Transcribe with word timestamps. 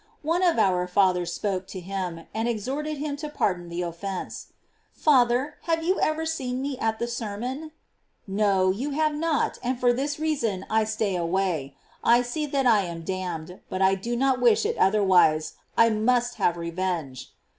One 0.23 0.41
of 0.41 0.57
our 0.57 0.87
fathers 0.87 1.31
spoke 1.31 1.67
to 1.67 1.79
him, 1.79 2.25
and 2.33 2.49
exhorted 2.49 2.97
him 2.97 3.15
to 3.17 3.29
pardon 3.29 3.69
the 3.69 3.81
GLORIES 3.81 3.97
OF 3.97 4.01
MARY. 4.01 4.23
369 4.93 4.93
"* 4.93 4.93
Father, 4.95 5.57
have 5.71 5.83
you 5.83 5.99
ever 5.99 6.25
seen 6.25 6.59
me 6.59 6.75
at 6.79 6.97
the 6.97 7.07
sermon? 7.07 7.71
No, 8.25 8.71
you 8.71 8.89
have 8.97 9.13
not, 9.13 9.59
and 9.61 9.79
for 9.79 9.93
this 9.93 10.17
reason 10.17 10.65
I 10.71 10.85
stay 10.85 11.15
away: 11.15 11.75
I 12.03 12.23
see 12.23 12.47
that 12.47 12.65
I 12.65 12.81
am 12.85 13.03
damned, 13.03 13.59
but 13.69 13.83
I 13.83 13.93
do 13.93 14.15
not 14.15 14.39
»^ish 14.39 14.65
it 14.65 14.79
otherwise, 14.79 15.53
I 15.77 15.91
must 15.91 16.37
have 16.37 16.57
revenge." 16.57 17.31